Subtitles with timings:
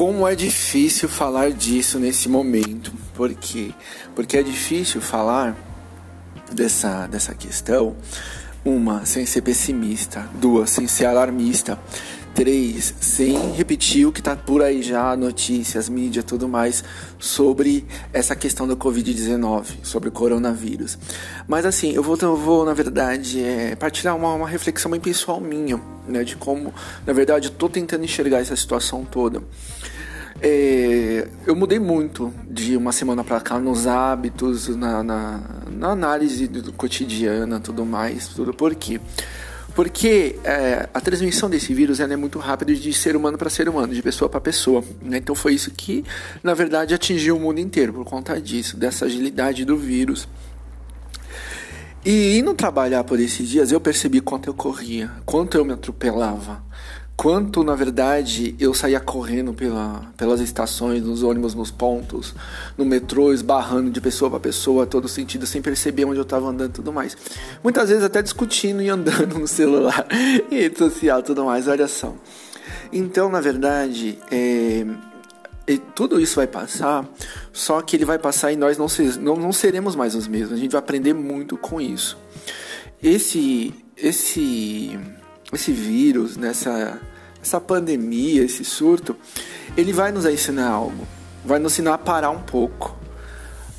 [0.00, 2.90] Como é difícil falar disso nesse momento.
[3.12, 3.70] Por quê?
[4.14, 5.54] Porque é difícil falar
[6.50, 7.94] dessa, dessa questão,
[8.64, 11.78] uma, sem ser pessimista, duas, sem ser alarmista,
[12.34, 16.82] três, sem repetir o que está por aí já, notícias, mídia, tudo mais,
[17.18, 20.98] sobre essa questão da Covid-19, sobre o coronavírus.
[21.46, 25.40] Mas assim, eu vou, eu vou na verdade, é, partilhar uma, uma reflexão bem pessoal
[25.40, 25.78] minha,
[26.08, 26.72] né, de como,
[27.06, 29.42] na verdade, eu estou tentando enxergar essa situação toda.
[30.42, 35.40] É, eu mudei muito de uma semana para cá nos hábitos, na, na,
[35.70, 38.98] na análise do cotidiana, tudo mais, tudo por quê?
[39.74, 43.94] Porque é, a transmissão desse vírus é muito rápida de ser humano para ser humano,
[43.94, 44.82] de pessoa para pessoa.
[45.02, 45.18] Né?
[45.18, 46.04] Então foi isso que,
[46.42, 50.26] na verdade, atingiu o mundo inteiro por conta disso, dessa agilidade do vírus.
[52.04, 56.64] E indo trabalhar por esses dias, eu percebi quanto eu corria, quanto eu me atropelava,
[57.20, 62.34] quanto na verdade eu saía correndo pela, pelas estações, nos ônibus, nos pontos,
[62.78, 66.70] no metrô, esbarrando de pessoa para pessoa, todo sentido, sem perceber onde eu estava andando
[66.70, 67.14] e tudo mais.
[67.62, 70.06] Muitas vezes até discutindo e andando no celular,
[70.50, 72.14] rede social tudo mais, olha só.
[72.90, 74.86] Então, na verdade, é,
[75.94, 77.06] tudo isso vai passar,
[77.52, 80.54] só que ele vai passar e nós não, se, não, não seremos mais os mesmos.
[80.54, 82.16] A gente vai aprender muito com isso.
[83.02, 84.98] Esse, esse,
[85.52, 87.00] esse vírus, nessa
[87.42, 89.16] essa pandemia, esse surto,
[89.76, 91.06] ele vai nos ensinar algo.
[91.44, 92.96] Vai nos ensinar a parar um pouco.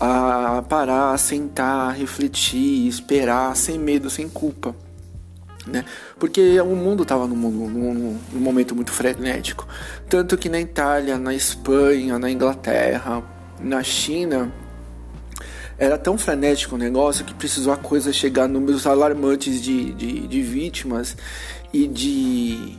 [0.00, 4.74] A parar, a sentar, refletir, esperar, sem medo, sem culpa.
[5.66, 5.84] Né?
[6.18, 9.68] Porque o mundo estava num, num, num, momento muito frenético.
[10.08, 13.22] Tanto que na Itália, na Espanha, na Inglaterra,
[13.60, 14.52] na China,
[15.78, 20.26] era tão frenético o negócio que precisou a coisa chegar a números alarmantes de, de,
[20.26, 21.16] de vítimas
[21.72, 22.78] e de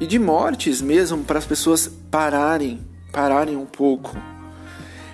[0.00, 2.80] e de mortes mesmo para as pessoas pararem,
[3.12, 4.16] pararem um pouco,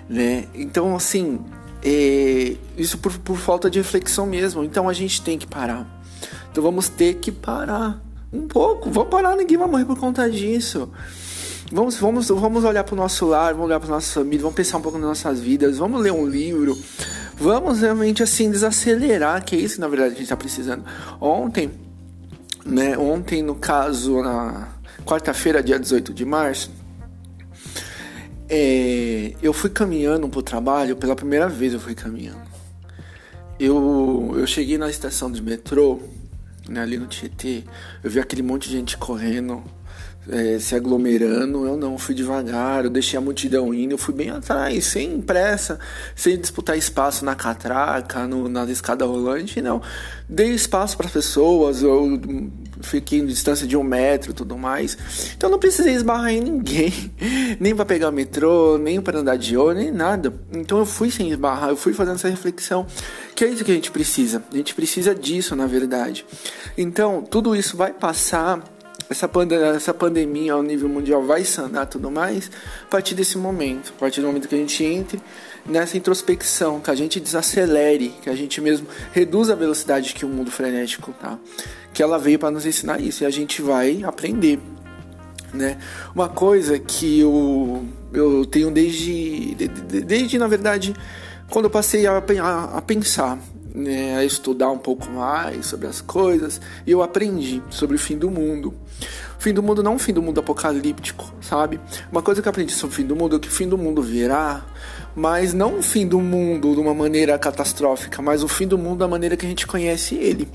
[0.09, 0.47] né?
[0.55, 1.39] Então assim,
[1.83, 4.65] é, isso por, por falta de reflexão mesmo.
[4.65, 6.01] Então a gente tem que parar.
[6.51, 8.03] Então vamos ter que parar
[8.33, 8.91] um pouco.
[8.91, 10.91] Vamos parar, ninguém vai morrer por conta disso.
[11.73, 14.79] Vamos, vamos, vamos olhar para o nosso lar, vamos olhar para nossa família, vamos pensar
[14.79, 16.77] um pouco nas nossas vidas, vamos ler um livro,
[17.37, 20.85] vamos realmente assim desacelerar, que é isso que na verdade a gente está precisando.
[21.21, 21.71] Ontem
[22.65, 22.97] né?
[22.97, 24.69] Ontem, no caso, na
[25.05, 26.71] quarta-feira, dia 18 de março,
[28.49, 32.51] é, eu fui caminhando para o trabalho, pela primeira vez eu fui caminhando.
[33.59, 36.01] Eu, eu cheguei na estação de metrô,
[36.69, 37.65] né, ali no Tietê,
[38.03, 39.63] eu vi aquele monte de gente correndo,
[40.29, 41.67] é, se aglomerando.
[41.67, 45.79] Eu não, fui devagar, eu deixei a multidão indo, eu fui bem atrás, sem pressa,
[46.15, 49.81] sem disputar espaço na catraca, no, na escada rolante, não.
[50.29, 52.21] Dei espaço para as pessoas, eu
[52.83, 54.97] fiquei em distância de um metro tudo mais.
[55.37, 56.93] Então não precisei esbarrar em ninguém,
[57.59, 60.33] nem para pegar o metrô, nem para andar de ônibus, nem nada.
[60.53, 62.87] Então eu fui sem esbarrar, eu fui fazendo essa reflexão,
[63.35, 64.43] que é isso que a gente precisa.
[64.53, 66.25] A gente precisa disso, na verdade.
[66.77, 68.63] Então, tudo isso vai passar
[69.11, 72.49] essa, pande essa pandemia ao nível mundial vai sanar tudo mais
[72.85, 75.21] a partir desse momento, a partir do momento que a gente entre
[75.67, 80.29] nessa introspecção, que a gente desacelere, que a gente mesmo reduza a velocidade que o
[80.29, 81.37] mundo frenético tá,
[81.93, 84.61] que ela veio para nos ensinar isso e a gente vai aprender,
[85.53, 85.77] né?
[86.15, 90.95] Uma coisa que eu, eu tenho desde, desde, desde na verdade,
[91.51, 93.39] quando eu passei a, a, a pensar
[93.75, 98.17] né, a estudar um pouco mais sobre as coisas e eu aprendi sobre o fim
[98.17, 98.75] do mundo.
[99.39, 101.81] O fim do mundo não é um fim do mundo apocalíptico, sabe?
[102.13, 103.79] Uma coisa que eu aprendi sobre o fim do mundo é que o fim do
[103.79, 104.65] mundo virá,
[105.15, 108.99] mas não o fim do mundo de uma maneira catastrófica, mas o fim do mundo
[108.99, 110.49] da maneira que a gente conhece ele.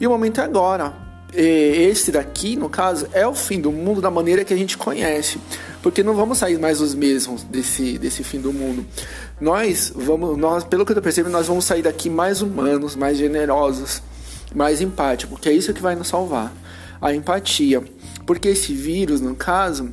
[0.00, 1.09] E o momento é agora.
[1.32, 5.38] Esse daqui, no caso, é o fim do mundo da maneira que a gente conhece.
[5.82, 8.84] Porque não vamos sair mais os mesmos desse, desse fim do mundo.
[9.40, 14.02] Nós vamos, nós, pelo que eu percebo, nós vamos sair daqui mais humanos, mais generosos,
[14.54, 16.52] mais empáticos, porque é isso que vai nos salvar.
[17.00, 17.82] A empatia.
[18.26, 19.90] Porque esse vírus, no caso,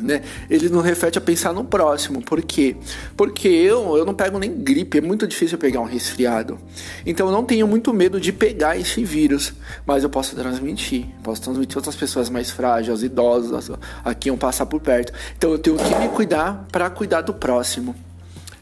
[0.00, 0.22] né?
[0.50, 2.22] Ele não reflete a pensar no próximo.
[2.22, 2.76] Por quê?
[3.16, 6.58] Porque eu, eu não pego nem gripe, é muito difícil pegar um resfriado.
[7.06, 9.52] Então eu não tenho muito medo de pegar esse vírus,
[9.86, 11.06] mas eu posso transmitir.
[11.22, 13.70] Posso transmitir outras pessoas mais frágeis, idosas,
[14.04, 15.12] a quem eu passar por perto.
[15.36, 17.94] Então eu tenho que me cuidar para cuidar do próximo.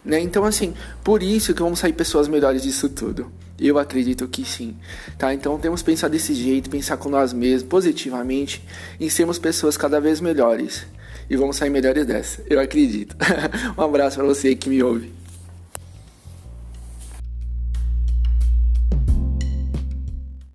[0.05, 0.21] Né?
[0.21, 0.75] Então, assim,
[1.05, 3.31] por isso que vamos sair pessoas melhores disso tudo.
[3.59, 4.77] Eu acredito que sim,
[5.17, 5.33] tá?
[5.33, 8.65] Então temos que pensar desse jeito, pensar com nós mesmos, positivamente,
[8.99, 10.85] em sermos pessoas cada vez melhores
[11.33, 12.43] e vamos sair melhores dessa.
[12.47, 13.17] Eu acredito.
[13.77, 15.11] um abraço para você que me ouve.